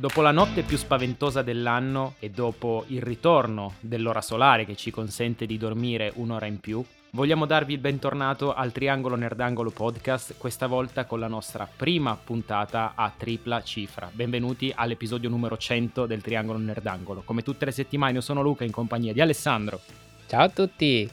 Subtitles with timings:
[0.00, 5.44] Dopo la notte più spaventosa dell'anno e dopo il ritorno dell'ora solare che ci consente
[5.44, 11.04] di dormire un'ora in più, vogliamo darvi il bentornato al Triangolo Nerdangolo Podcast, questa volta
[11.04, 14.08] con la nostra prima puntata a tripla cifra.
[14.10, 17.20] Benvenuti all'episodio numero 100 del Triangolo Nerdangolo.
[17.22, 19.82] Come tutte le settimane io sono Luca in compagnia di Alessandro.
[20.26, 21.10] Ciao a tutti!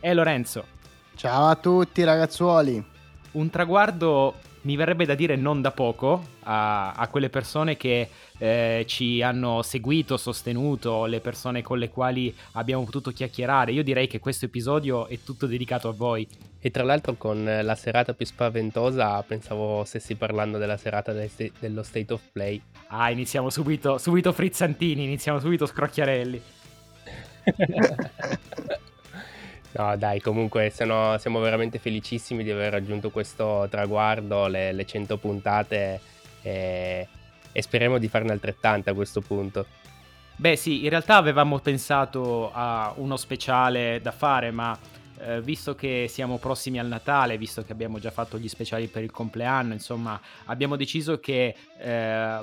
[0.00, 0.66] E Lorenzo.
[1.14, 2.84] Ciao a tutti ragazzuoli!
[3.32, 4.34] Un traguardo
[4.66, 9.62] mi verrebbe da dire non da poco a, a quelle persone che eh, ci hanno
[9.62, 13.70] seguito, sostenuto, le persone con le quali abbiamo potuto chiacchierare.
[13.70, 16.26] Io direi che questo episodio è tutto dedicato a voi.
[16.58, 21.84] E tra l'altro con la serata più spaventosa pensavo stessi parlando della serata de- dello
[21.84, 22.60] State of Play.
[22.88, 26.42] Ah, iniziamo subito, subito frizzantini, iniziamo subito scrocchiarelli.
[29.78, 35.18] No, dai, comunque sono, siamo veramente felicissimi di aver raggiunto questo traguardo, le, le 100
[35.18, 36.00] puntate
[36.40, 37.06] e,
[37.52, 39.66] e speriamo di farne altrettante a questo punto.
[40.36, 44.78] Beh sì, in realtà avevamo pensato a uno speciale da fare, ma
[45.18, 49.02] eh, visto che siamo prossimi al Natale, visto che abbiamo già fatto gli speciali per
[49.02, 52.38] il compleanno, insomma, abbiamo deciso che eh,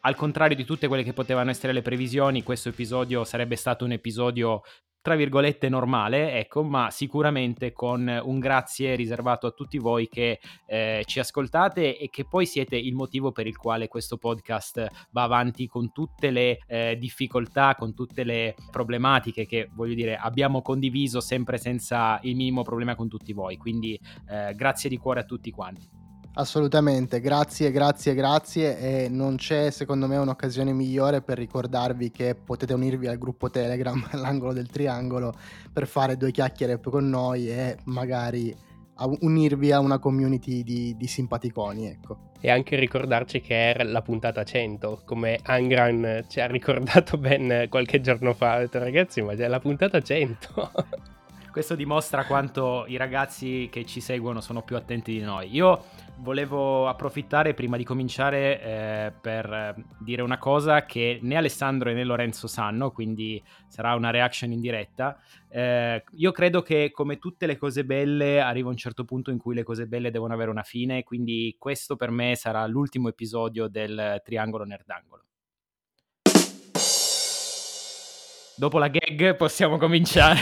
[0.00, 3.92] al contrario di tutte quelle che potevano essere le previsioni, questo episodio sarebbe stato un
[3.92, 4.62] episodio
[5.06, 11.04] tra virgolette normale, ecco, ma sicuramente con un grazie riservato a tutti voi che eh,
[11.06, 15.68] ci ascoltate e che poi siete il motivo per il quale questo podcast va avanti
[15.68, 21.56] con tutte le eh, difficoltà, con tutte le problematiche che voglio dire abbiamo condiviso sempre
[21.56, 23.56] senza il minimo problema con tutti voi.
[23.58, 23.96] Quindi
[24.28, 26.05] eh, grazie di cuore a tutti quanti.
[26.38, 32.74] Assolutamente, grazie, grazie, grazie e non c'è secondo me un'occasione migliore per ricordarvi che potete
[32.74, 35.32] unirvi al gruppo Telegram all'angolo del triangolo
[35.72, 38.54] per fare due chiacchiere con noi e magari
[39.20, 42.32] unirvi a una community di, di simpaticoni, ecco.
[42.38, 48.02] E anche ricordarci che era la puntata 100, come Angran ci ha ricordato ben qualche
[48.02, 50.72] giorno fa, ha detto ragazzi ma è la puntata 100.
[51.56, 55.48] Questo dimostra quanto i ragazzi che ci seguono sono più attenti di noi.
[55.54, 55.84] Io
[56.18, 62.46] volevo approfittare prima di cominciare eh, per dire una cosa che né Alessandro né Lorenzo
[62.46, 65.18] sanno, quindi sarà una reaction in diretta.
[65.48, 69.54] Eh, io credo che come tutte le cose belle arriva un certo punto in cui
[69.54, 74.20] le cose belle devono avere una fine, quindi questo per me sarà l'ultimo episodio del
[74.22, 75.22] Triangolo Nerdangolo.
[78.56, 80.38] Dopo la gag possiamo cominciare.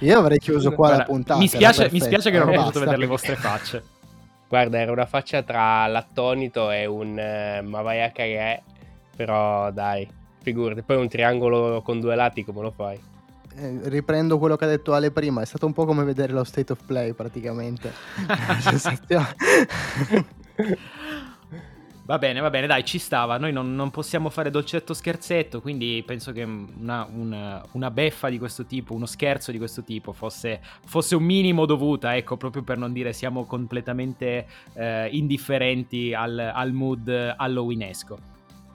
[0.00, 1.40] Io avrei chiuso qua Guarda, la puntata.
[1.40, 3.82] Mi spiace, mi spiace che non ho potuto vedere le vostre facce.
[4.48, 8.62] Guarda, era una faccia tra l'attonito e un uh, ma vai a cagare.
[9.16, 10.06] Però dai,
[10.42, 10.82] figurati.
[10.82, 13.00] Poi un triangolo con due lati come lo fai?
[13.56, 15.40] Eh, riprendo quello che ha detto Ale prima.
[15.40, 17.92] È stato un po' come vedere lo state of play praticamente.
[22.10, 23.38] Va bene, va bene, dai, ci stava.
[23.38, 28.36] Noi non, non possiamo fare dolcetto scherzetto, quindi penso che una, una, una, beffa di
[28.36, 32.78] questo tipo, uno scherzo di questo tipo fosse, fosse, un minimo dovuta, ecco, proprio per
[32.78, 38.18] non dire siamo completamente eh, indifferenti al, al mood halloweenesco.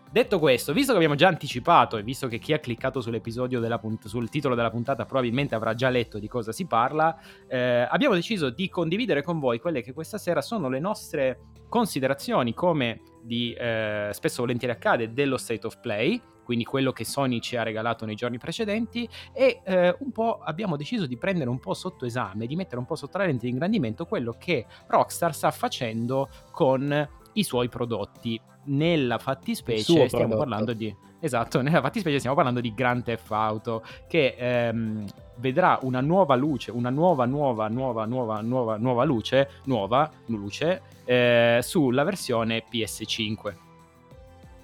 [0.09, 4.07] Detto questo, visto che abbiamo già anticipato e visto che chi ha cliccato sull'episodio punt-
[4.07, 7.19] sul titolo della puntata probabilmente avrà già letto di cosa si parla,
[7.50, 12.53] eh, abbiamo deciso di condividere con voi quelle che questa sera sono le nostre considerazioni,
[12.53, 17.57] come di eh, spesso volentieri accade, dello state of play, quindi quello che Sony ci
[17.57, 21.73] ha regalato nei giorni precedenti e eh, un po' abbiamo deciso di prendere un po'
[21.73, 25.51] sotto esame, di mettere un po' sotto la lente di ingrandimento quello che Rockstar sta
[25.51, 30.37] facendo con i suoi prodotti nella fattispecie stiamo prodotto.
[30.37, 35.05] parlando di esatto, nella fattispecie stiamo parlando di Grand Theft Auto che ehm,
[35.38, 41.59] vedrà una nuova luce, una nuova nuova nuova nuova nuova nuova luce, nuova luce eh,
[41.62, 43.63] sulla versione PS5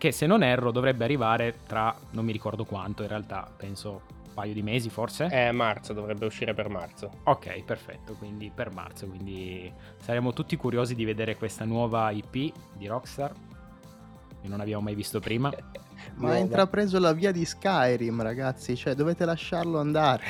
[0.01, 4.33] che se non erro dovrebbe arrivare tra non mi ricordo quanto in realtà, penso un
[4.33, 5.27] paio di mesi forse?
[5.31, 7.11] Eh, marzo, dovrebbe uscire per marzo.
[7.25, 12.87] Ok, perfetto, quindi per marzo, quindi saremo tutti curiosi di vedere questa nuova IP di
[12.87, 13.31] Rockstar
[14.41, 15.51] che non abbiamo mai visto prima.
[16.15, 20.23] Ma ha intrapreso la via di Skyrim, ragazzi, cioè dovete lasciarlo andare.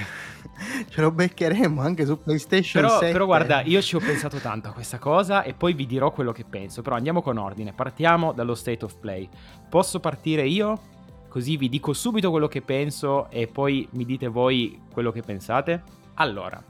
[0.89, 3.11] Ce lo beccheremo anche su PlayStation però, 7.
[3.11, 6.31] Però guarda, io ci ho pensato tanto a questa cosa e poi vi dirò quello
[6.31, 6.81] che penso.
[6.81, 9.27] Però andiamo con ordine, partiamo dallo State of Play.
[9.69, 10.79] Posso partire io?
[11.27, 15.81] Così vi dico subito quello che penso e poi mi dite voi quello che pensate.
[16.15, 16.61] Allora,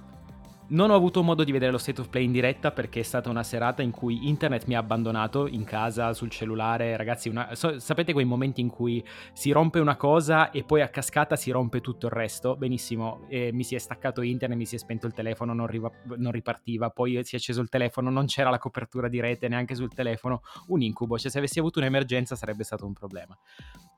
[0.71, 3.29] Non ho avuto modo di vedere lo state of play in diretta perché è stata
[3.29, 6.95] una serata in cui internet mi ha abbandonato in casa, sul cellulare.
[6.95, 7.53] Ragazzi, una...
[7.56, 9.03] so, sapete quei momenti in cui
[9.33, 12.56] si rompe una cosa e poi a cascata si rompe tutto il resto?
[12.56, 15.91] Benissimo, eh, mi si è staccato internet, mi si è spento il telefono, non, riva...
[16.15, 19.75] non, ripartiva, poi si è acceso il telefono, non c'era la copertura di rete neanche
[19.75, 20.41] sul telefono.
[20.68, 23.38] Un incubo, cioè se avessi avuto un'emergenza sarebbe stato un problema.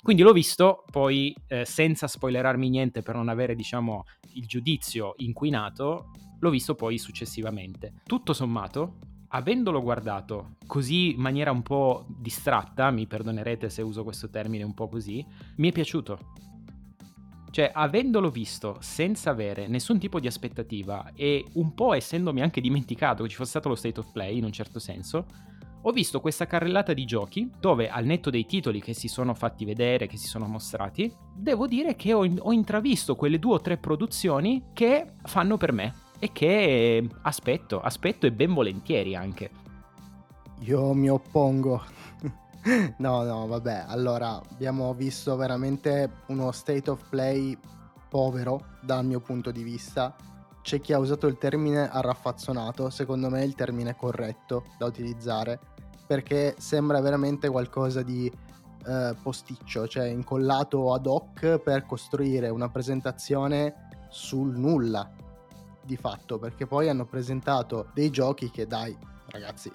[0.03, 4.03] Quindi l'ho visto, poi eh, senza spoilerarmi niente per non avere, diciamo,
[4.33, 7.94] il giudizio inquinato l'ho visto poi successivamente.
[8.05, 8.97] Tutto sommato,
[9.29, 14.73] avendolo guardato così in maniera un po' distratta, mi perdonerete se uso questo termine un
[14.73, 16.19] po' così, mi è piaciuto.
[17.49, 23.23] Cioè, avendolo visto senza avere nessun tipo di aspettativa e un po' essendomi anche dimenticato
[23.23, 25.27] che ci fosse stato lo state of play in un certo senso,
[25.85, 29.65] ho visto questa carrellata di giochi dove al netto dei titoli che si sono fatti
[29.65, 33.77] vedere, che si sono mostrati, devo dire che ho, ho intravisto quelle due o tre
[33.77, 39.50] produzioni che fanno per me e che aspetto, aspetto e ben volentieri anche.
[40.59, 41.83] Io mi oppongo.
[43.00, 47.57] no, no, vabbè, allora abbiamo visto veramente uno state of play
[48.07, 50.15] povero dal mio punto di vista.
[50.63, 55.60] C'è chi ha usato il termine arraffazzonato, secondo me è il termine corretto da utilizzare,
[56.07, 58.31] perché sembra veramente qualcosa di
[58.86, 65.12] eh, posticcio, cioè incollato ad hoc per costruire una presentazione sul nulla
[65.81, 69.69] di fatto, perché poi hanno presentato dei giochi che dai, ragazzi,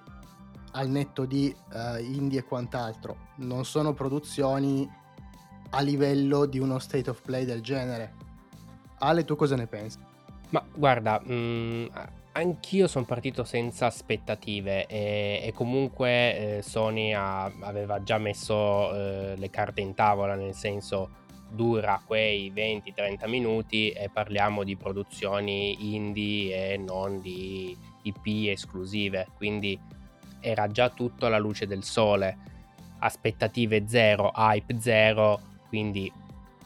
[0.73, 4.89] al netto di uh, indie e quant'altro, non sono produzioni
[5.71, 8.15] a livello di uno state of play del genere.
[9.01, 9.99] Ale, tu cosa ne pensi?
[10.51, 11.87] Ma guarda, mh, mm,
[12.33, 19.35] anch'io sono partito senza aspettative e, e comunque eh, Sony ha, aveva già messo eh,
[19.37, 26.73] le carte in tavola, nel senso dura quei 20-30 minuti e parliamo di produzioni indie
[26.73, 29.79] e non di IP esclusive, quindi
[30.41, 32.37] era già tutto alla luce del sole,
[33.01, 36.11] aspettative zero, hype zero, quindi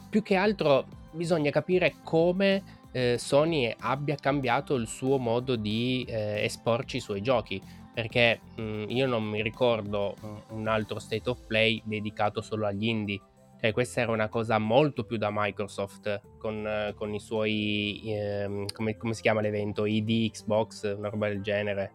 [0.09, 6.43] più che altro bisogna capire come eh, Sony abbia cambiato il suo modo di eh,
[6.45, 7.61] esporci i suoi giochi
[7.93, 10.15] perché mh, mm, io non mi ricordo
[10.49, 13.21] un altro state of play dedicato solo agli indie
[13.63, 18.97] cioè, questa era una cosa molto più da Microsoft con, con i suoi, ehm, come,
[18.97, 21.93] come, si chiama l'evento, ID, Xbox, una roba del genere.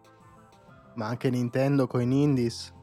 [0.95, 2.73] Ma anche Nintendo con i indies.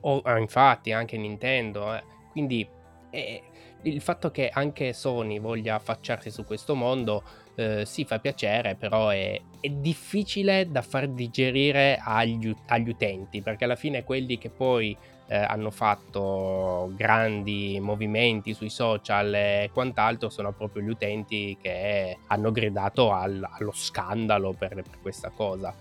[0.00, 1.94] Oh, ah, infatti, anche Nintendo.
[1.94, 2.02] Eh.
[2.32, 2.68] Quindi
[3.10, 3.42] eh,
[3.82, 7.22] il fatto che anche Sony voglia affacciarsi su questo mondo
[7.54, 13.64] eh, sì fa piacere, però è, è, difficile da far digerire agli, agli utenti, perché
[13.64, 14.96] alla fine quelli che poi
[15.26, 22.52] eh, hanno fatto grandi movimenti sui social e quant'altro sono proprio gli utenti che hanno
[22.52, 25.74] gridato al, allo scandalo per, per, questa cosa.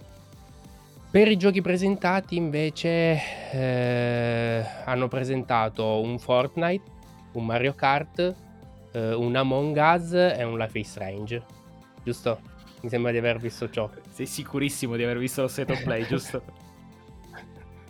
[1.11, 3.19] Per i giochi presentati invece
[3.51, 6.89] eh, hanno presentato un Fortnite,
[7.33, 8.35] un Mario Kart,
[8.93, 11.43] eh, un Among Us e un Life is Strange,
[12.03, 12.39] giusto?
[12.81, 13.89] Mi sembra di aver visto ciò.
[14.09, 16.41] Sei sicurissimo di aver visto lo set of play, giusto?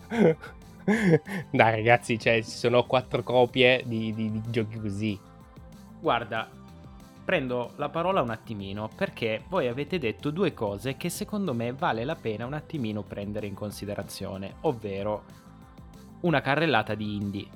[0.84, 5.20] Dai ragazzi, cioè, ci sono quattro copie di, di, di giochi così.
[6.00, 6.50] Guarda,
[7.24, 12.04] prendo la parola un attimino perché voi avete detto due cose che secondo me vale
[12.04, 15.24] la pena un attimino prendere in considerazione, ovvero
[16.22, 17.48] una carrellata di indie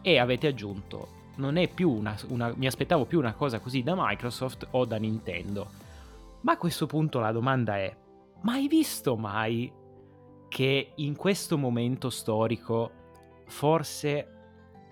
[0.00, 3.94] e avete aggiunto non è più una, una, mi aspettavo più una cosa così da
[3.96, 5.88] Microsoft o da Nintendo.
[6.42, 7.96] Ma a questo punto la domanda è:
[8.42, 9.72] ma hai visto mai
[10.48, 12.90] che in questo momento storico
[13.46, 14.26] forse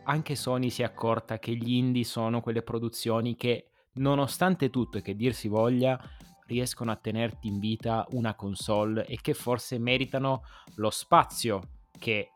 [0.04, 5.02] anche Sony si è accorta che gli indie sono quelle produzioni che, nonostante tutto e
[5.02, 6.00] che dir si voglia,
[6.46, 10.42] riescono a tenerti in vita una console e che forse meritano
[10.76, 11.60] lo spazio
[11.98, 12.30] che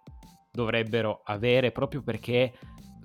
[0.51, 2.53] dovrebbero avere proprio perché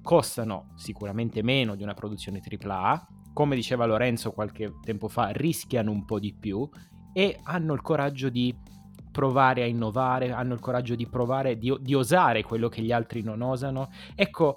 [0.01, 6.05] costano sicuramente meno di una produzione AAA, come diceva Lorenzo qualche tempo fa, rischiano un
[6.05, 6.67] po' di più
[7.13, 8.51] e hanno il coraggio di
[9.11, 13.21] provare a innovare, hanno il coraggio di provare, di, di osare quello che gli altri
[13.21, 13.91] non osano.
[14.15, 14.55] Ecco,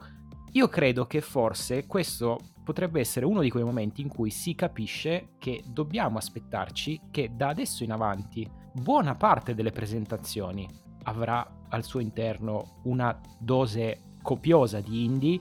[0.52, 5.32] io credo che forse questo potrebbe essere uno di quei momenti in cui si capisce
[5.38, 10.66] che dobbiamo aspettarci che da adesso in avanti buona parte delle presentazioni
[11.02, 15.38] avrà al suo interno una dose copiosa di indie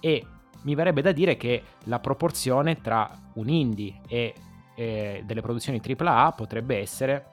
[0.00, 0.26] e
[0.62, 4.34] mi verrebbe da dire che la proporzione tra un indie e
[4.74, 7.26] eh, delle produzioni AAA potrebbe essere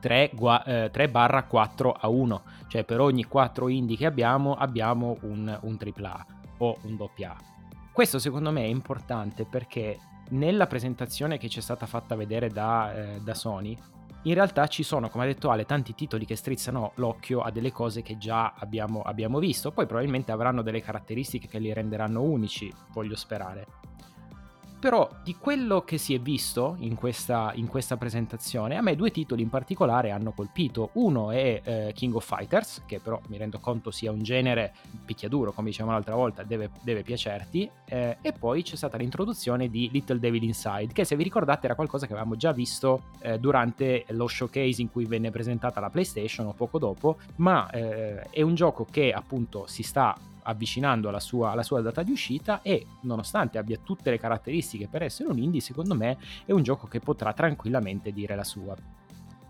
[0.00, 0.30] 3,
[0.64, 5.58] eh, 3 barra 4 a 1, cioè per ogni 4 indie che abbiamo abbiamo un,
[5.62, 6.26] un AAA
[6.58, 7.36] o un AA.
[7.92, 9.98] Questo secondo me è importante perché
[10.30, 13.76] nella presentazione che ci è stata fatta vedere da, eh, da Sony
[14.22, 17.72] in realtà ci sono, come ha detto Ale, tanti titoli che strizzano l'occhio a delle
[17.72, 22.72] cose che già abbiamo, abbiamo visto, poi probabilmente avranno delle caratteristiche che li renderanno unici,
[22.92, 23.87] voglio sperare.
[24.78, 29.10] Però di quello che si è visto in questa, in questa, presentazione, a me due
[29.10, 30.90] titoli in particolare hanno colpito.
[30.94, 34.72] Uno è eh, King of Fighters, che però mi rendo conto sia un genere
[35.04, 37.68] picchiaduro, come dicevamo l'altra volta, deve, deve piacerti.
[37.86, 41.74] Eh, e poi c'è stata l'introduzione di Little Devil Inside, che se vi ricordate era
[41.74, 46.46] qualcosa che avevamo già visto eh, durante lo showcase in cui venne presentata la PlayStation
[46.46, 50.14] o poco dopo, ma eh, è un gioco che appunto si sta
[50.48, 55.02] avvicinando alla sua, alla sua, data di uscita e nonostante abbia tutte le caratteristiche per
[55.02, 58.74] essere un indie, secondo me è un gioco che potrà tranquillamente dire la sua.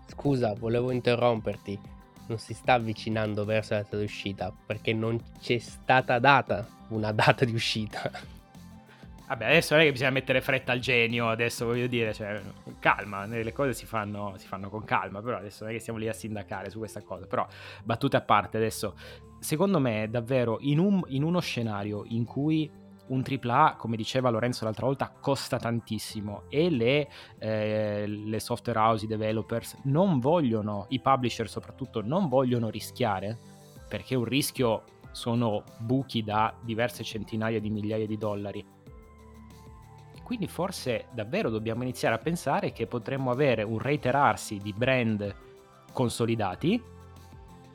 [0.07, 1.79] Scusa, volevo interromperti.
[2.27, 7.11] Non si sta avvicinando verso la data di uscita perché non c'è stata data una
[7.11, 8.37] data di uscita.
[9.29, 12.41] Vabbè, adesso non è che bisogna mettere fretta al genio, adesso voglio dire, cioè,
[12.79, 15.99] calma, le cose si fanno, si fanno, con calma, però adesso non è che stiamo
[15.99, 17.47] lì a sindacare su questa cosa, però
[17.83, 18.95] battute a parte adesso,
[19.39, 22.69] secondo me davvero in, un, in uno scenario in cui
[23.09, 29.05] un AAA, come diceva Lorenzo l'altra volta, costa tantissimo e le, eh, le, software house,
[29.05, 33.37] i developers non vogliono, i publisher soprattutto, non vogliono rischiare,
[33.87, 38.65] perché un rischio sono buchi da diverse centinaia di migliaia di dollari.
[40.23, 45.35] Quindi forse davvero dobbiamo iniziare a pensare che potremmo avere un reiterarsi di brand
[45.91, 46.79] consolidati,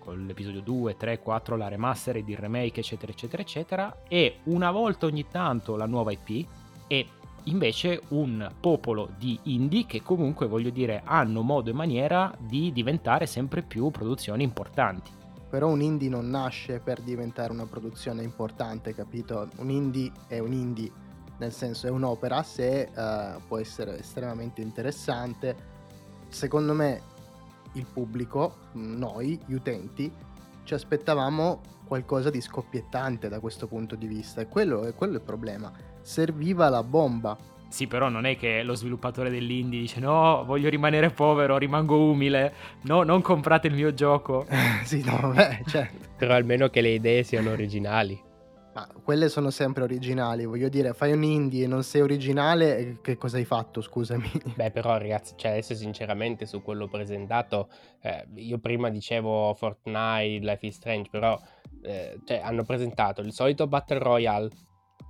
[0.04, 5.06] con l'episodio 2, 3, 4, la remastered, il remake, eccetera, eccetera, eccetera, e una volta
[5.06, 6.46] ogni tanto la nuova IP
[6.86, 7.06] e
[7.44, 13.26] invece un popolo di indie che comunque, voglio dire, hanno modo e maniera di diventare
[13.26, 15.10] sempre più produzioni importanti.
[15.48, 19.48] Però un indie non nasce per diventare una produzione importante, capito?
[19.56, 21.02] Un indie è un indie
[21.36, 25.72] nel senso è un'opera se uh, può essere estremamente interessante.
[26.28, 27.02] Secondo me
[27.74, 30.10] il pubblico, noi, gli utenti,
[30.64, 35.20] ci aspettavamo qualcosa di scoppiettante da questo punto di vista e quello è, quello il
[35.20, 35.70] problema.
[36.00, 37.36] Serviva la bomba.
[37.68, 42.54] Sì, però non è che lo sviluppatore dell'indie dice no, voglio rimanere povero, rimango umile,
[42.82, 44.46] no, non comprate il mio gioco.
[44.84, 46.08] sì, no, vabbè, certo.
[46.16, 48.32] però almeno che le idee siano originali.
[48.74, 53.16] Ma quelle sono sempre originali, voglio dire, fai un indie e non sei originale, che
[53.16, 54.28] cosa hai fatto, scusami?
[54.56, 57.68] Beh, però ragazzi, cioè adesso sinceramente su quello presentato,
[58.02, 61.40] eh, io prima dicevo Fortnite, Life is Strange, però
[61.82, 64.50] eh, cioè, hanno presentato il solito Battle Royale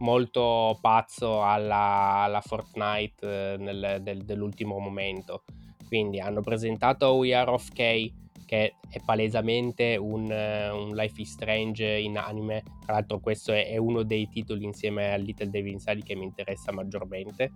[0.00, 5.44] molto pazzo alla, alla Fortnite eh, nel, del, dell'ultimo momento.
[5.86, 8.12] Quindi hanno presentato We Are of K
[8.44, 12.62] che è palesemente un, un, Life is Strange in anime.
[12.84, 16.24] Tra l'altro, questo è, è uno dei titoli insieme a Little Devil Inside che mi
[16.24, 17.52] interessa maggiormente.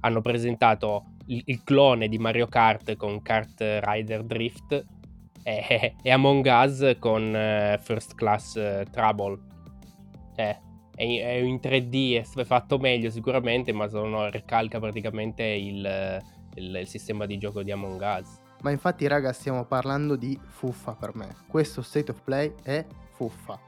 [0.00, 4.84] Hanno presentato il, il clone di Mario Kart con Kart Rider Drift
[5.42, 9.38] e, e Among Us con uh, First Class uh, Trouble.
[10.34, 10.58] Cioè,
[10.94, 16.20] è, in 3D, è fatto meglio sicuramente, ma sono, ricalca praticamente il,
[16.54, 18.41] il, il sistema di gioco di Among Us.
[18.62, 21.34] Ma infatti, raga, stiamo parlando di fuffa per me.
[21.46, 23.58] Questo state of play è fuffa.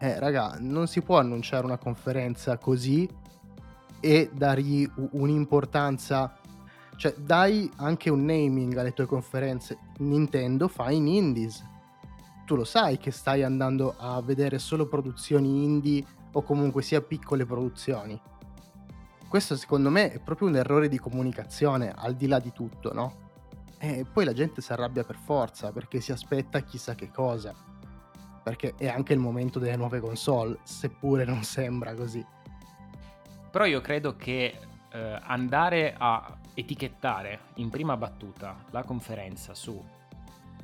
[0.00, 3.08] Eh, raga, non si può annunciare una conferenza così
[4.00, 6.36] e dargli un'importanza.
[6.96, 9.78] Cioè, dai anche un naming alle tue conferenze.
[9.98, 11.64] Nintendo fa in indies.
[12.44, 17.44] Tu lo sai che stai andando a vedere solo produzioni indie o comunque sia piccole
[17.44, 18.20] produzioni.
[19.28, 23.26] Questo secondo me è proprio un errore di comunicazione, al di là di tutto, no?
[23.78, 27.54] E poi la gente si arrabbia per forza perché si aspetta chissà che cosa.
[28.42, 32.24] Perché è anche il momento delle nuove console, seppure non sembra così.
[33.50, 34.58] Però io credo che
[34.90, 39.80] eh, andare a etichettare in prima battuta la conferenza su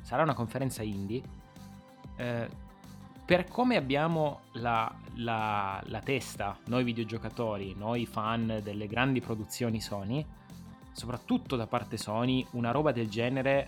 [0.05, 1.21] sarà una conferenza indie
[2.15, 2.47] eh,
[3.25, 10.23] per come abbiamo la, la, la, testa, noi videogiocatori, noi fan delle grandi produzioni Sony,
[10.95, 13.67] soprattutto da parte Sony, una roba del genere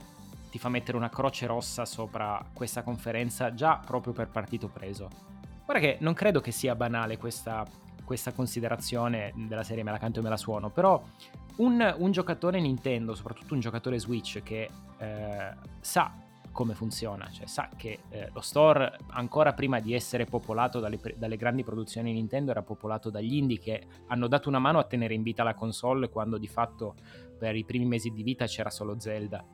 [0.50, 5.10] ti fa mettere una croce rossa sopra questa conferenza già proprio per partito preso.
[5.66, 7.66] Guarda che non credo che sia banale questa,
[8.06, 11.04] questa considerazione della serie me la canto e me la suono, però
[11.58, 16.14] un, un giocatore Nintendo, soprattutto un giocatore Switch che eh, sa
[16.58, 21.38] come funziona, cioè sa che eh, lo store ancora prima di essere popolato dalle, dalle,
[21.38, 25.22] grandi produzioni Nintendo era popolato dagli indie che hanno dato una mano a tenere in
[25.22, 26.96] vita la console quando di fatto
[27.38, 29.46] per i primi mesi di vita c'era solo Zelda.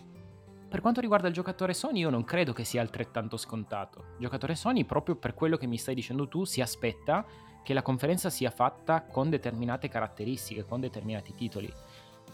[0.69, 4.05] Per quanto riguarda il giocatore Sony, io non credo che sia altrettanto scontato.
[4.13, 7.25] Il giocatore Sony, proprio per quello che mi stai dicendo tu, si aspetta
[7.63, 11.69] che la conferenza sia fatta con determinate caratteristiche, con determinati titoli.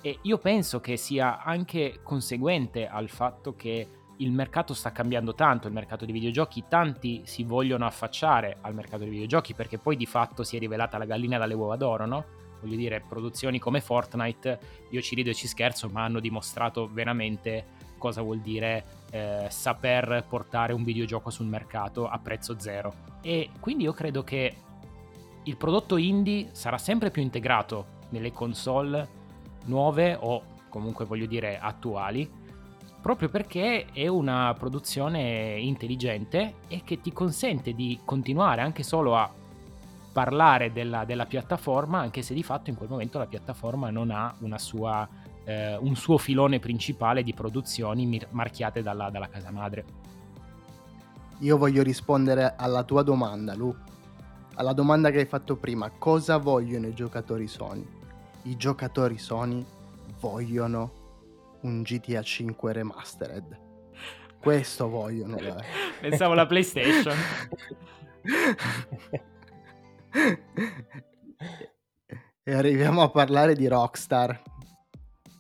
[0.02, 5.68] E io penso che sia anche conseguente al fatto che il mercato sta cambiando tanto,
[5.68, 10.06] il mercato dei videogiochi, tanti si vogliono affacciare al mercato dei videogiochi perché poi di
[10.06, 12.26] fatto si è rivelata la gallina dalle uova d'oro, no?
[12.62, 14.60] Voglio dire, produzioni come Fortnite,
[14.90, 20.26] io ci rido e ci scherzo, ma hanno dimostrato veramente cosa vuol dire eh, saper
[20.28, 22.94] portare un videogioco sul mercato a prezzo zero.
[23.22, 24.56] E quindi io credo che
[25.44, 29.08] il prodotto indie sarà sempre più integrato nelle console
[29.66, 32.30] nuove o comunque voglio dire attuali
[33.02, 39.32] proprio perché è una produzione intelligente e che ti consente di continuare anche solo a
[40.12, 44.36] parlare della, della, piattaforma, anche se di fatto in quel momento la piattaforma non ha
[44.58, 45.08] sua,
[45.46, 49.86] eh, un suo filone principale di produzioni marchiate dalla, dalla casa madre.
[51.40, 53.74] Io voglio rispondere alla tua domanda, Lu.
[54.56, 57.88] Alla domanda che hai fatto prima, cosa vogliono i giocatori Sony?
[58.44, 59.66] I giocatori Sony
[60.20, 60.99] vogliono
[61.62, 63.68] un GTA 5 remastered.
[64.40, 65.38] Questo vogliono.
[66.00, 67.16] Pensavo la PlayStation.
[72.44, 74.42] e arriviamo a parlare di Rockstar.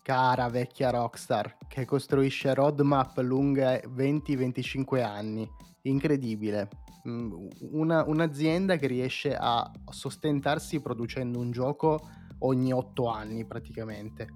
[0.01, 5.47] Cara vecchia Rockstar, che costruisce roadmap lunghe 20-25 anni.
[5.83, 6.67] Incredibile.
[7.07, 11.99] Mm, una, un'azienda che riesce a sostentarsi producendo un gioco
[12.39, 14.27] ogni 8 anni praticamente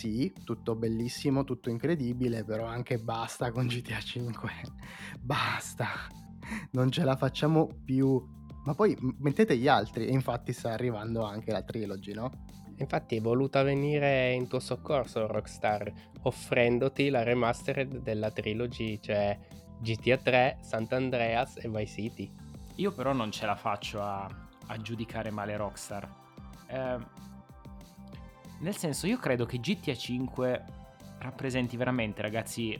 [0.00, 4.50] sì, tutto bellissimo, tutto incredibile, però anche basta con GTA 5.
[5.20, 5.88] basta.
[6.70, 8.18] Non ce la facciamo più.
[8.64, 12.30] Ma poi mettete gli altri e infatti sta arrivando anche la trilogy, no?
[12.78, 15.92] Infatti è voluta venire in tuo soccorso Rockstar,
[16.22, 19.38] offrendoti la remastered della trilogy, cioè
[19.80, 22.34] GTA 3, Sant'Andreas e Vice City.
[22.76, 24.26] Io però non ce la faccio a,
[24.66, 26.08] a giudicare male Rockstar.
[26.68, 27.28] Eh,
[28.60, 30.64] nel senso, io credo che GTA 5
[31.18, 32.78] rappresenti veramente, ragazzi,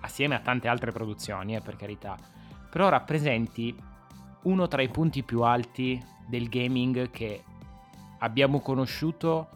[0.00, 2.16] assieme a tante altre produzioni, eh, per carità,
[2.70, 3.74] però rappresenti
[4.42, 7.44] uno tra i punti più alti del gaming che
[8.18, 9.48] abbiamo conosciuto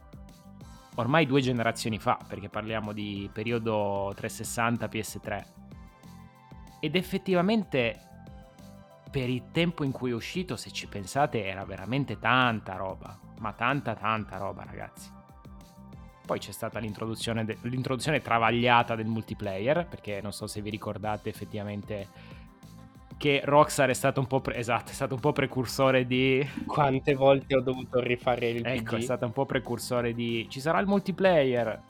[0.96, 5.46] ormai due generazioni fa, perché parliamo di periodo 360 PS3.
[6.80, 8.00] Ed effettivamente
[9.10, 13.52] per il tempo in cui è uscito, se ci pensate, era veramente tanta roba, ma
[13.52, 15.15] tanta tanta roba, ragazzi.
[16.26, 21.28] Poi c'è stata l'introduzione, de- l'introduzione travagliata del multiplayer, perché non so se vi ricordate
[21.28, 22.08] effettivamente
[23.16, 26.46] che Rockstar è stato un po', pre- esatto, è stato un po' precursore di...
[26.66, 28.98] Quante volte ho dovuto rifare il Ecco, PG?
[28.98, 30.46] è stato un po' precursore di...
[30.50, 31.80] Ci sarà il multiplayer,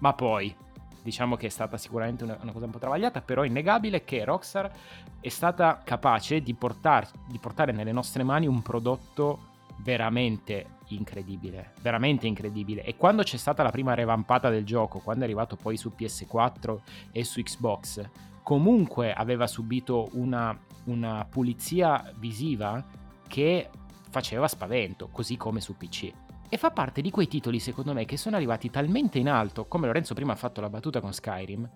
[0.00, 0.54] ma poi...
[1.02, 4.22] Diciamo che è stata sicuramente una, una cosa un po' travagliata, però è innegabile che
[4.22, 4.70] Rockstar
[5.18, 9.38] è stata capace di, portar- di portare nelle nostre mani un prodotto
[9.78, 12.84] veramente incredibile, veramente incredibile.
[12.84, 16.78] E quando c'è stata la prima revampata del gioco, quando è arrivato poi su PS4
[17.12, 18.08] e su Xbox,
[18.42, 22.84] comunque aveva subito una, una pulizia visiva
[23.26, 23.70] che
[24.10, 26.12] faceva spavento, così come su PC.
[26.48, 29.86] E fa parte di quei titoli, secondo me, che sono arrivati talmente in alto, come
[29.86, 31.70] Lorenzo prima ha fatto la battuta con Skyrim,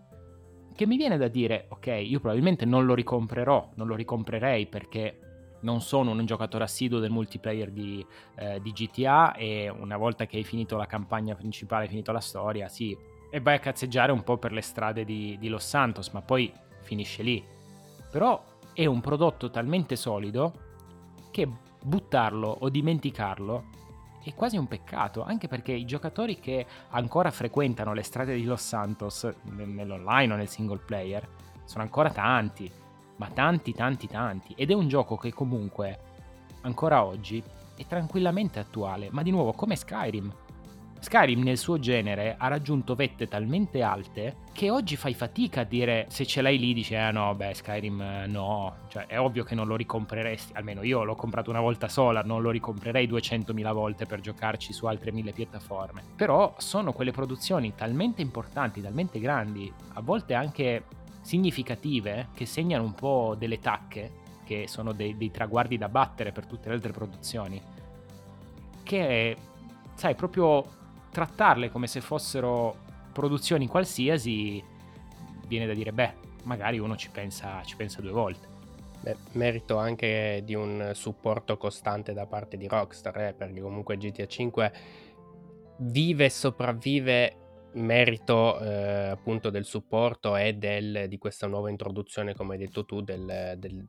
[0.74, 5.33] che mi viene da dire, ok, io probabilmente non lo ricomprerò, non lo ricomprerei perché
[5.64, 10.36] non sono un giocatore assiduo del multiplayer di, eh, di, GTA e una volta che
[10.36, 12.96] hai finito la campagna principale, finito la storia, sì,
[13.30, 16.52] e vai a cazzeggiare un po' per le strade di, di Los Santos, ma poi
[16.82, 17.44] finisce lì.
[18.10, 20.52] Però è un prodotto talmente solido
[21.30, 21.48] che
[21.82, 23.82] buttarlo o dimenticarlo
[24.22, 28.62] è quasi un peccato, anche perché i giocatori che ancora frequentano le strade di Los
[28.62, 31.28] Santos nell'online o nel single player
[31.64, 32.70] sono ancora tanti
[33.16, 34.54] ma tanti tanti tanti.
[34.56, 35.98] Ed è un gioco che comunque,
[36.62, 37.42] ancora oggi,
[37.76, 40.32] è tranquillamente attuale, ma di nuovo come Skyrim.
[41.04, 46.06] Skyrim nel suo genere ha raggiunto vette talmente alte che oggi fai fatica a dire
[46.08, 49.54] se ce l'hai lì dici ah no beh Skyrim eh, no, cioè è ovvio che
[49.54, 54.06] non lo ricompreresti, almeno io l'ho comprato una volta sola, non lo ricomprerei 200.000 volte
[54.06, 60.00] per giocarci su altre mille piattaforme, però sono quelle produzioni talmente importanti, talmente grandi, a
[60.00, 60.84] volte anche
[61.24, 66.46] significative che segnano un po' delle tacche, che sono dei, dei traguardi da battere per
[66.46, 67.60] tutte le altre produzioni,
[68.82, 69.36] che,
[69.94, 70.64] sai, proprio
[71.10, 72.76] trattarle come se fossero
[73.12, 74.62] produzioni qualsiasi,
[75.46, 78.52] viene da dire, beh, magari uno ci pensa, ci pensa due volte.
[79.00, 84.26] Beh, merito anche di un supporto costante da parte di Rockstar, eh, perché comunque GTA
[84.26, 84.72] 5
[85.78, 87.36] vive e sopravvive
[87.74, 93.00] merito eh, appunto del supporto e del, di questa nuova introduzione, come hai detto tu,
[93.00, 93.88] del, del,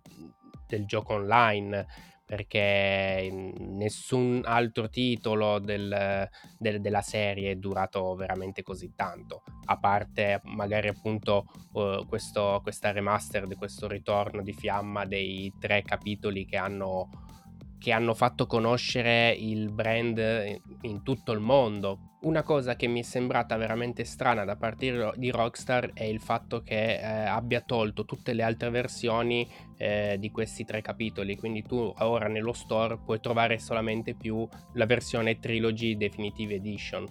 [0.67, 1.85] del, gioco online,
[2.25, 10.41] perché nessun altro titolo del, del, della serie è durato veramente così tanto, a parte
[10.45, 17.09] magari appunto uh, questo, questa remastered, questo ritorno di fiamma dei tre capitoli che hanno,
[17.79, 20.17] che hanno fatto conoscere il brand
[20.81, 25.29] in tutto il mondo, una cosa che mi è sembrata veramente strana da parte di
[25.29, 30.65] Rockstar è il fatto che eh, abbia tolto tutte le altre versioni eh, di questi
[30.65, 36.55] tre capitoli, quindi tu ora nello store puoi trovare solamente più la versione Trilogy Definitive
[36.55, 37.05] Edition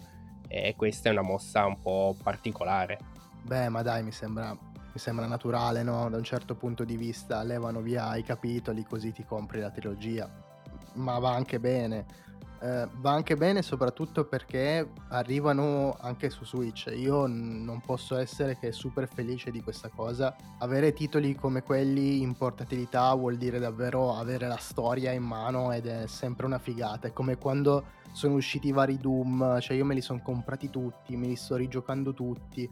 [0.48, 2.98] e questa è una mossa un po' particolare.
[3.42, 6.08] Beh, ma dai, mi sembra, mi sembra naturale, no?
[6.10, 10.28] Da un certo punto di vista levano via i capitoli così ti compri la trilogia,
[10.94, 12.22] ma va anche bene
[12.64, 16.90] eh, va anche bene soprattutto perché arrivano anche su Switch.
[16.96, 20.34] Io non posso essere che super felice di questa cosa.
[20.60, 25.86] Avere titoli come quelli in portatilità vuol dire davvero avere la storia in mano ed
[25.86, 27.06] è sempre una figata.
[27.06, 31.16] È come quando sono usciti i vari Doom, cioè io me li sono comprati tutti,
[31.16, 32.66] me li sto rigiocando tutti.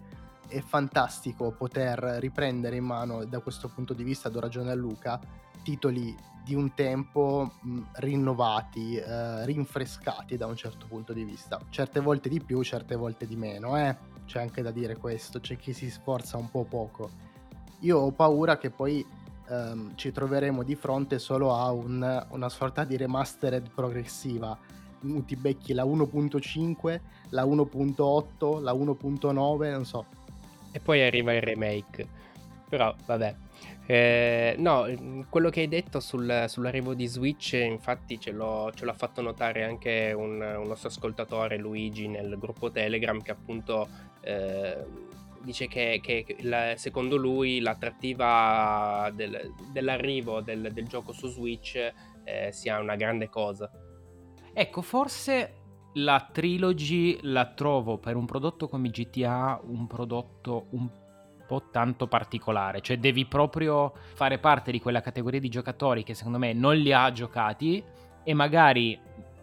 [0.49, 5.21] È fantastico poter riprendere in mano da questo punto di vista, do ragione a Luca,
[5.63, 11.61] titoli di un tempo mh, rinnovati, eh, rinfrescati da un certo punto di vista.
[11.71, 13.97] Certe volte di più, certe volte di meno, eh?
[14.27, 17.11] C'è anche da dire questo, c'è chi si sforza un po' poco.
[17.81, 19.05] Io ho paura che poi
[19.49, 24.57] ehm, ci troveremo di fronte solo a un, una sorta di remastered progressiva.
[25.01, 27.01] Ti becchi la 1.5,
[27.31, 30.07] la 1.8, la 1.9, non so.
[30.71, 32.21] E poi arriva il remake.
[32.69, 33.37] Però vabbè,
[33.93, 34.87] eh, no,
[35.29, 38.35] quello che hai detto sul, sull'arrivo di Switch, infatti ce,
[38.75, 43.87] ce l'ha fatto notare anche un, un, nostro ascoltatore Luigi nel gruppo Telegram che appunto
[44.23, 44.83] eh,
[45.43, 51.77] dice che, che la, secondo lui l'attrattiva del, dell'arrivo del, del, gioco su Switch
[52.25, 53.71] eh, sia una grande cosa.
[54.55, 55.57] Ecco, forse
[55.97, 60.89] la trilogy la trovo per un prodotto come GTA un prodotto un
[61.47, 66.39] po' tanto particolare, cioè devi proprio fare parte di quella categoria di giocatori che secondo
[66.39, 67.83] me non li ha giocati
[68.23, 68.99] e magari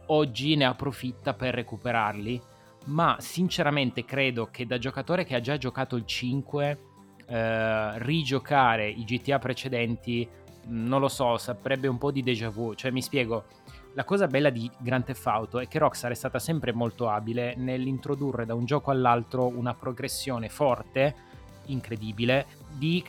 [0.08, 2.42] oggi ne approfitta per recuperarli,
[2.86, 6.80] ma sinceramente credo che da giocatore che ha già giocato il 5
[7.26, 10.28] eh, rigiocare i GTA precedenti
[10.70, 13.46] non lo so, saprebbe un po' di déjà vu, cioè mi spiego,
[13.94, 17.56] la cosa bella di Grand Theft Auto è che Rockstar è stata sempre molto abile
[17.56, 21.28] nell'introdurre da un gioco all'altro una progressione forte
[21.72, 23.04] incredibile di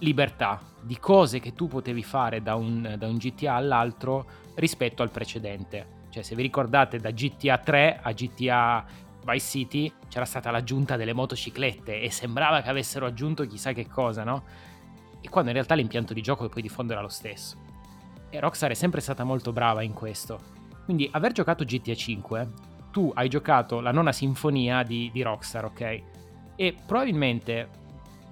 [0.00, 5.10] libertà, di cose che tu potevi fare da un, da un GTA all'altro rispetto al
[5.10, 5.98] precedente.
[6.10, 8.84] Cioè, se vi ricordate, da GTA 3 a GTA
[9.24, 14.24] Vice City c'era stata l'aggiunta delle motociclette e sembrava che avessero aggiunto chissà che cosa,
[14.24, 14.42] no?
[15.20, 17.58] E quando in realtà l'impianto di gioco poi di fondo era lo stesso.
[18.30, 20.58] E Rockstar è sempre stata molto brava in questo.
[20.84, 22.48] Quindi aver giocato GTA 5,
[22.90, 26.02] tu hai giocato la nona sinfonia di, di Rockstar, ok?
[26.56, 27.68] E probabilmente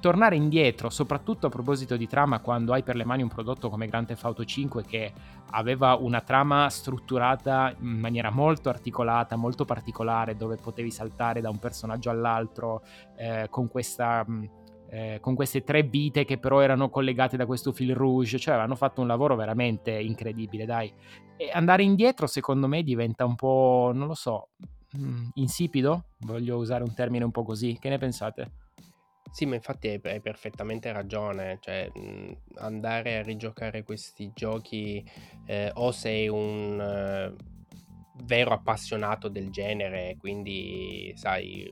[0.00, 3.86] tornare indietro, soprattutto a proposito di trama, quando hai per le mani un prodotto come
[3.86, 5.12] Grand Theft Auto 5 che
[5.50, 11.58] aveva una trama strutturata in maniera molto articolata, molto particolare, dove potevi saltare da un
[11.58, 12.82] personaggio all'altro
[13.16, 14.24] eh, con questa...
[14.28, 14.44] Mm,
[14.90, 18.74] eh, con queste tre vite che però erano collegate da questo fil rouge, cioè hanno
[18.74, 20.90] fatto un lavoro veramente incredibile, dai.
[21.36, 24.48] E andare indietro secondo me diventa un po', non lo so,
[24.96, 28.67] mm, insipido, voglio usare un termine un po' così, che ne pensate?
[29.30, 35.04] Sì, ma infatti hai, hai perfettamente ragione, cioè mh, andare a rigiocare questi giochi
[35.46, 37.34] eh, o sei un eh,
[38.24, 41.70] vero appassionato del genere, quindi sai,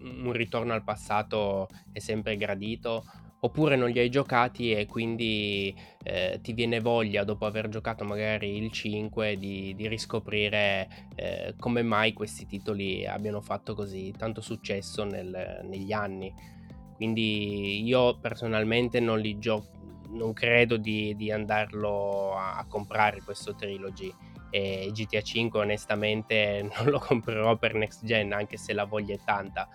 [0.00, 3.04] un ritorno al passato è sempre gradito,
[3.40, 5.72] oppure non li hai giocati e quindi
[6.02, 11.82] eh, ti viene voglia dopo aver giocato magari il 5 di, di riscoprire eh, come
[11.82, 16.56] mai questi titoli abbiano fatto così tanto successo nel, negli anni.
[16.98, 19.68] Quindi io personalmente non li gioco,
[20.08, 24.12] non credo di, di andarlo a, a, comprare questo trilogy.
[24.50, 29.20] E GTA 5 onestamente non lo comprerò per next gen, anche se la voglia è
[29.24, 29.68] tanta.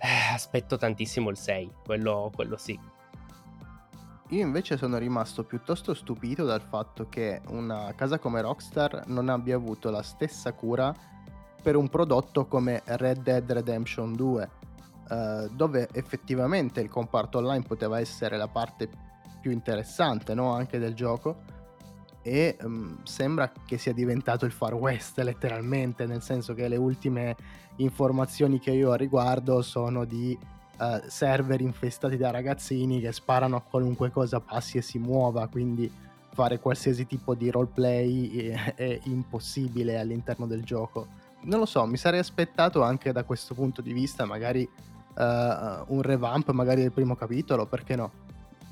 [0.00, 2.76] Eh, aspetto tantissimo il 6, quello, quello sì.
[4.30, 9.54] Io invece sono rimasto piuttosto stupito dal fatto che una casa come Rockstar non abbia
[9.54, 10.92] avuto la stessa cura
[11.62, 14.50] per un prodotto come Red Dead Redemption 2
[15.12, 18.88] eh, dove effettivamente il comparto online poteva essere la parte
[19.42, 20.54] più interessante no?
[20.54, 21.36] anche del gioco
[22.22, 27.36] e um, sembra che sia diventato il Far West letteralmente, nel senso che le ultime
[27.76, 30.38] informazioni che io ho riguardo sono di
[30.78, 35.92] uh, server infestati da ragazzini che sparano a qualunque cosa passi e si muova, quindi
[36.32, 41.08] fare qualsiasi tipo di roleplay è, è impossibile all'interno del gioco.
[41.42, 44.66] Non lo so, mi sarei aspettato anche da questo punto di vista magari
[45.14, 48.10] uh, un revamp magari del primo capitolo, perché no?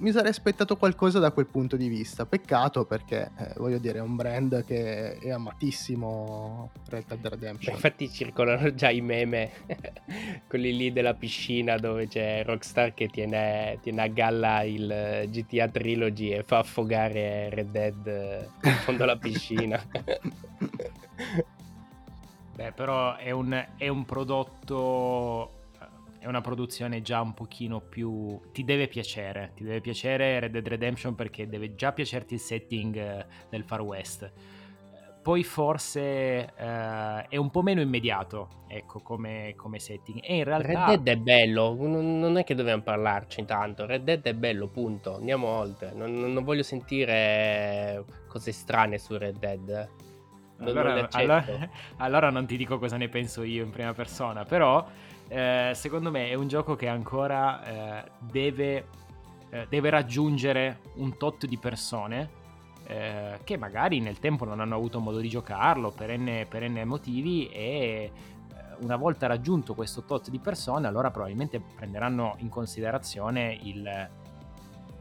[0.00, 2.24] mi sarei aspettato qualcosa da quel punto di vista.
[2.26, 7.74] Peccato perché, eh, voglio dire, è un brand che è amatissimo Red Dead Redemption.
[7.74, 9.50] Infatti circolano già i meme,
[10.48, 16.31] quelli lì della piscina dove c'è Rockstar che tiene, tiene, a galla il GTA Trilogy
[16.33, 19.83] e fa affogare Red Dead in fondo alla piscina.
[22.55, 25.60] Beh, però è un, è un prodotto
[26.20, 28.38] è una produzione già un pochino più...
[28.52, 32.96] ti deve piacere, ti deve piacere Red Dead Redemption perché deve già piacerti il setting
[32.96, 34.30] eh, del Far West.
[35.22, 36.00] Poi forse
[36.54, 40.20] eh, è un po' meno immediato, ecco, come, come, setting.
[40.22, 40.87] E in realtà...
[40.88, 43.87] Red Dead è bello, non è che dobbiamo parlarci tanto.
[43.87, 45.16] Red Dead è bello, punto.
[45.16, 45.92] Andiamo oltre.
[45.94, 49.88] Non, non voglio sentire cose strane su Red Dead.
[50.59, 51.44] Non allora, allora,
[51.96, 54.87] allora non ti dico cosa ne penso io in prima persona, però
[55.30, 58.88] eh, secondo me è un gioco che ancora eh, deve,
[59.48, 62.28] eh, deve, raggiungere un tot di persone
[62.86, 66.82] eh, che magari nel tempo non hanno avuto modo di giocarlo per n, per n
[66.84, 68.12] motivi e eh,
[68.80, 74.10] una volta raggiunto questo tot di persone allora probabilmente prenderanno in considerazione il,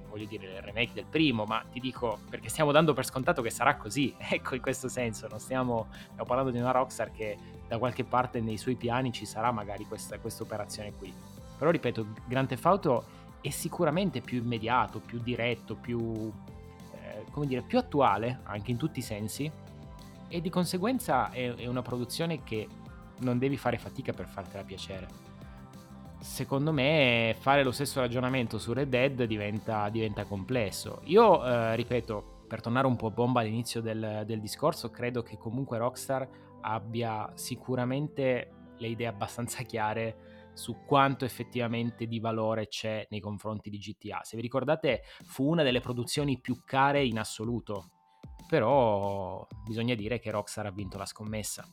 [0.09, 3.49] voglio dire, il remake del primo, ma ti dico perché stiamo dando per scontato che
[3.49, 7.77] sarà così, ecco in questo senso, non stiamo, stiamo parlando di una Rockstar che da
[7.77, 11.13] qualche parte nei suoi piani ci sarà magari questa, operazione qui.
[11.57, 13.05] Però ripeto, Grand Theft Auto
[13.41, 16.31] è sicuramente più immediato, più diretto, più,
[16.93, 19.51] eh, come dire, più attuale anche in tutti i sensi
[20.27, 22.67] e di conseguenza è, è una produzione che
[23.19, 25.28] non devi fare fatica per fartela piacere
[26.19, 31.01] secondo me fare lo stesso ragionamento su Red Dead diventa, diventa complesso.
[31.05, 35.37] Io, eh, ripeto, per tornare un po' a bomba all'inizio del, del, discorso, credo che
[35.37, 36.27] comunque Rockstar
[36.61, 43.77] abbia sicuramente le idee abbastanza chiare su quanto effettivamente di valore c'è nei confronti di
[43.77, 44.21] GTA.
[44.23, 47.91] Se vi ricordate, fu una delle produzioni più care in assoluto,
[48.47, 51.65] però bisogna dire che Rockstar ha vinto la scommessa.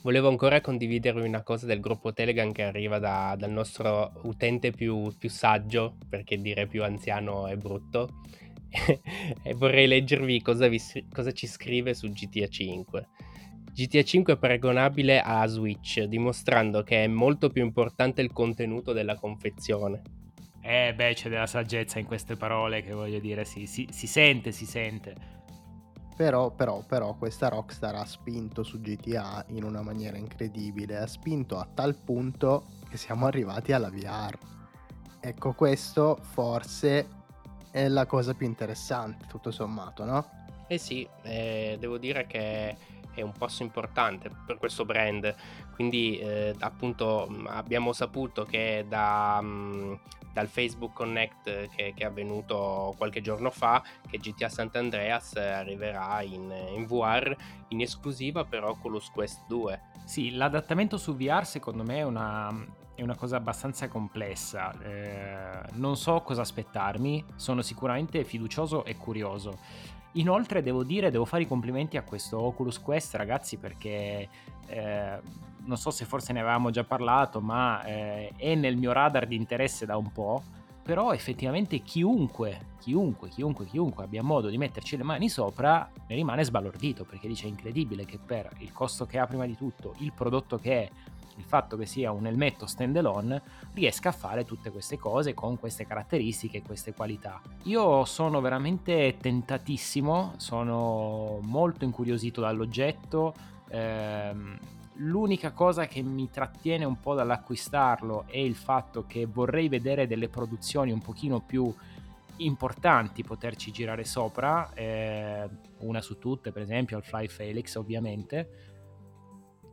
[0.00, 5.12] Volevo ancora condividervi una cosa del gruppo Telegram che arriva da, dal nostro utente più,
[5.18, 8.20] più, saggio, perché dire più anziano è brutto,
[9.42, 10.80] e vorrei leggervi cosa, vi,
[11.12, 13.08] cosa ci scrive su GTA 5.
[13.72, 19.16] GTA 5 è paragonabile a Switch, dimostrando che è molto più importante il contenuto della
[19.16, 20.02] confezione.
[20.62, 24.52] Eh beh, c'è della saggezza in queste parole che voglio dire, sì, si, si sente,
[24.52, 25.37] si sente.
[26.18, 31.60] Però, però, però questa Rockstar ha spinto su GTA in una maniera incredibile, ha spinto
[31.60, 34.36] a tal punto che siamo arrivati alla VR.
[35.20, 37.08] Ecco, questo forse
[37.70, 40.28] è la cosa più interessante, tutto sommato, no?
[40.66, 42.76] Eh sì, eh, devo dire che
[43.18, 45.34] è un passo importante per questo brand.
[45.74, 50.00] Quindi eh, appunto abbiamo saputo che da, mh,
[50.32, 56.52] dal Facebook Connect che, che, è avvenuto qualche giorno fa che GTA Sant'Andreas arriverà in,
[56.74, 57.34] in VR
[57.68, 59.80] in esclusiva per Oculus Quest 2.
[60.04, 62.54] Sì, l'adattamento su VR secondo me è una,
[62.94, 64.72] è una cosa abbastanza complessa.
[64.82, 69.58] Eh, non so cosa aspettarmi, sono sicuramente fiducioso e curioso.
[70.12, 74.28] Inoltre devo dire, devo fare i complimenti a questo Oculus Quest ragazzi perché
[74.66, 75.20] eh,
[75.64, 79.36] non so se forse ne avevamo già parlato, ma eh, è nel mio radar di
[79.36, 80.42] interesse da un po',
[80.82, 86.44] però effettivamente chiunque, chiunque, chiunque, chiunque abbia modo di metterci le mani sopra ne rimane
[86.44, 90.14] sbalordito perché dice è incredibile che per il costo che ha prima di tutto, il
[90.14, 90.90] prodotto che è,
[91.38, 93.40] il fatto che sia un elmetto standalone
[93.72, 97.40] riesca a fare tutte queste cose con queste caratteristiche queste qualità.
[97.64, 103.34] Io sono veramente tentatissimo, sono molto incuriosito dall'oggetto.
[103.70, 104.58] Ehm,
[104.94, 110.28] l'unica cosa che mi trattiene un po' dall'acquistarlo è il fatto che vorrei vedere delle
[110.28, 111.72] produzioni un pochino più
[112.38, 115.48] importanti poterci girare sopra, eh,
[115.78, 118.67] una su tutte per esempio al Fly Felix ovviamente,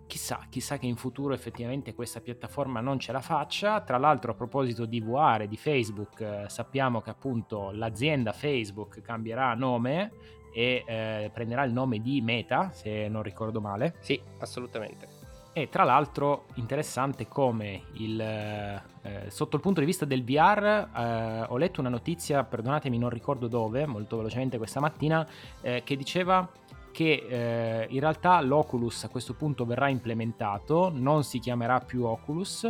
[0.08, 3.82] chissà, chissà che in futuro effettivamente questa piattaforma non ce la faccia.
[3.82, 9.02] Tra l'altro, a proposito di VR e di Facebook, eh, sappiamo che appunto l'azienda Facebook
[9.02, 10.12] cambierà nome
[10.54, 13.96] e eh, prenderà il nome di Meta, se non ricordo male.
[14.00, 15.24] Sì, assolutamente.
[15.58, 21.46] E tra l'altro interessante come il, eh, sotto il punto di vista del VR eh,
[21.48, 25.26] ho letto una notizia, perdonatemi non ricordo dove, molto velocemente questa mattina,
[25.62, 26.46] eh, che diceva
[26.96, 32.64] che eh, in realtà l'Oculus a questo punto verrà implementato, non si chiamerà più Oculus,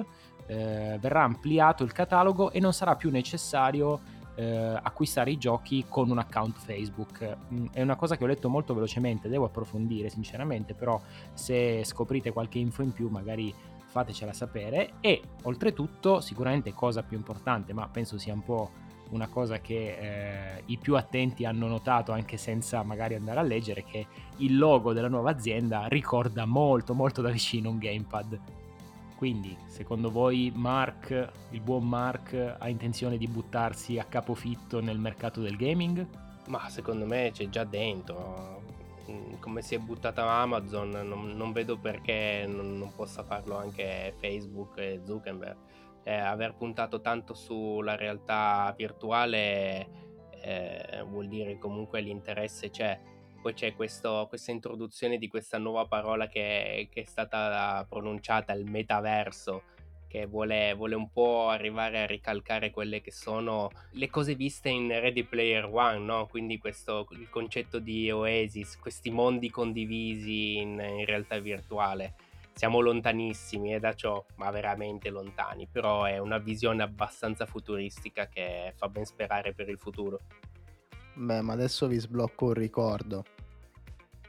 [0.48, 4.02] eh, verrà ampliato il catalogo e non sarà più necessario
[4.34, 7.38] eh, acquistare i giochi con un account Facebook.
[7.54, 11.00] Mm, è una cosa che ho letto molto velocemente, devo approfondire sinceramente, però
[11.36, 13.54] se scoprite qualche info in più magari
[13.86, 18.72] fatecela sapere e oltretutto sicuramente cosa più importante, ma penso sia un po'
[19.10, 19.98] una cosa che
[20.58, 24.94] eh, i più attenti hanno notato anche senza magari andare a leggere che il logo
[24.94, 28.40] della nuova azienda ricorda molto molto da vicino un gamepad.
[29.16, 35.42] Quindi secondo voi Mark il buon Mark ha intenzione di buttarsi a capofitto nel mercato
[35.42, 36.24] del gaming?
[36.48, 38.62] ma secondo me c'è già dentro.
[39.10, 44.16] Mm, come si è buttata Amazon non, non vedo perché non, non possa farlo anche
[44.18, 45.56] Facebook e Zuckerberg
[46.06, 50.04] eh, aver puntato tanto sulla realtà virtuale
[50.42, 53.00] eh, vuol dire comunque l'interesse c'è.
[53.42, 58.66] Poi c'è questo, questa introduzione di questa nuova parola che, che, è stata pronunciata, il
[58.66, 59.64] metaverso,
[60.08, 64.88] che vuole, vuole, un po' arrivare a ricalcare quelle che sono le cose viste in
[64.88, 66.28] Ready Player One, no?
[66.28, 72.14] quindi questo, il concetto di Oasis, questi mondi condivisi in, in realtà virtuale
[72.56, 78.74] siamo lontanissimi e da ciò, ma veramente lontani, però è una visione abbastanza futuristica che
[78.78, 80.20] fa ben sperare per il futuro.
[81.16, 83.26] Beh, ma adesso vi sblocco un ricordo.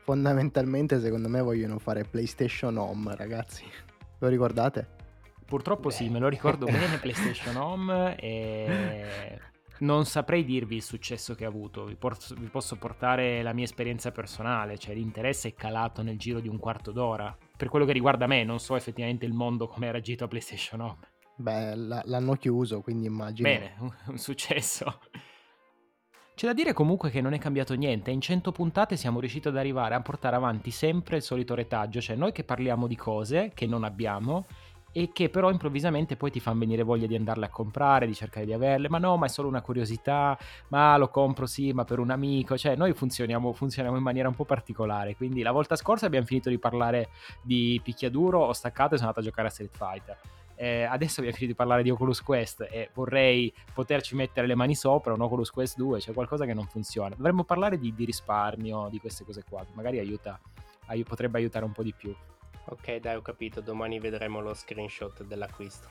[0.03, 3.65] Fondamentalmente, secondo me, vogliono fare PlayStation Home, ragazzi.
[4.19, 4.95] Lo ricordate?
[5.47, 5.95] Purtroppo Beh.
[5.95, 9.39] sì, me lo ricordo bene PlayStation Home e
[9.79, 13.65] non saprei dirvi il successo che ha avuto, vi, posso, vi posso portare la mia
[13.65, 17.92] esperienza personale, cioè l'interesse è calato nel giro di un quarto d'ora per quello che
[17.92, 20.99] riguarda me, non so effettivamente il mondo come ha reagito a PlayStation Home.
[21.37, 23.49] Beh, l- l'hanno chiuso, quindi immagino.
[23.49, 25.01] Bene, un, un successo.
[26.37, 29.57] C'è da dire comunque che non è cambiato niente, in 100 puntate siamo riusciti ad
[29.57, 33.66] arrivare a portare avanti sempre il solito retaggio, cioè noi che parliamo di cose che
[33.66, 34.45] non abbiamo
[34.97, 38.47] e che però improvvisamente poi ti fanno venire voglia di andarle a comprare, di cercare
[38.47, 41.99] di averle, ma no, ma è solo una curiosità, ma lo compro sì, ma per
[41.99, 46.07] un amico, cioè noi funzioniamo, funzioniamo in maniera un po' particolare, quindi la volta scorsa
[46.07, 47.11] abbiamo finito di parlare
[47.43, 50.19] di picchiaduro, ho staccato e sono andato a giocare a Street Fighter.
[50.55, 54.75] Eh, adesso abbiamo finito di parlare di Oculus Quest e vorrei poterci mettere le mani
[54.75, 57.15] sopra un Oculus Quest 2, c'è qualcosa che non funziona.
[57.15, 60.41] Dovremmo parlare di, di risparmio, di queste cose qua, magari aiuta,
[60.87, 62.17] ai, potrebbe aiutare un po' di più.
[62.68, 63.61] Ok, dai, ho capito.
[63.61, 65.88] Domani vedremo lo screenshot dell'acquisto.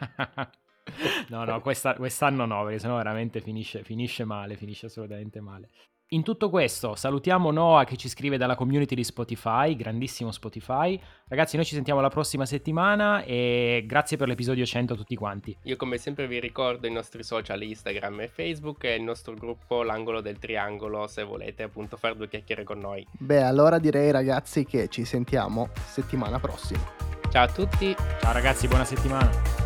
[1.28, 5.70] no, no, questa, quest'anno no, perché sennò veramente finisce, finisce male, finisce assolutamente male.
[6.12, 11.00] In tutto questo salutiamo Noah che ci scrive dalla community di Spotify, grandissimo Spotify.
[11.28, 15.56] Ragazzi, noi ci sentiamo la prossima settimana e grazie per l'episodio 100 a tutti quanti.
[15.62, 19.84] Io come sempre vi ricordo i nostri social Instagram e Facebook e il nostro gruppo
[19.84, 23.06] L'angolo del triangolo se volete appunto fare due chiacchiere con noi.
[23.12, 26.82] Beh, allora direi ragazzi che ci sentiamo settimana prossima.
[27.30, 27.94] Ciao a tutti.
[28.20, 29.59] Ciao ragazzi, buona settimana.